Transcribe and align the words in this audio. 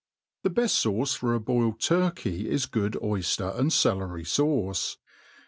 THE 0.41 0.49
beft 0.49 0.83
fauce 0.83 1.15
for 1.15 1.35
a 1.35 1.39
boiled 1.39 1.79
turkey 1.79 2.49
is 2.49 2.65
good 2.65 2.93
oySer 3.03 3.55
and 3.55 3.71
cel« 3.71 3.97
lery 3.99 4.23
fauce. 4.23 4.97